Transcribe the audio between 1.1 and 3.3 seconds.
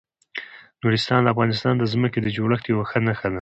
د افغانستان د ځمکې د جوړښت یوه ښه نښه ده.